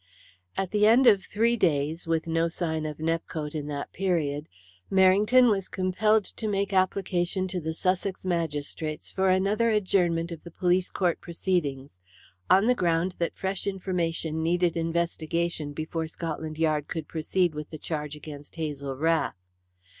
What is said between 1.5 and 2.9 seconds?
days, with no sign